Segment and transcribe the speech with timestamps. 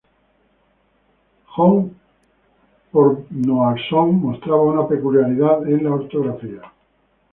[1.57, 1.75] Jón
[2.91, 6.73] Þórðarson mostraba una peculiaridad en la ortografía.